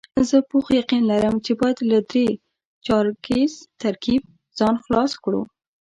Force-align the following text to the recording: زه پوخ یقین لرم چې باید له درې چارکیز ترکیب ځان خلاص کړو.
زه 0.29 0.37
پوخ 0.49 0.65
یقین 0.79 1.03
لرم 1.11 1.35
چې 1.45 1.51
باید 1.59 1.79
له 1.91 1.99
درې 2.11 2.27
چارکیز 2.85 3.51
ترکیب 3.81 4.21
ځان 4.57 4.75
خلاص 4.83 5.11
کړو. 5.23 5.41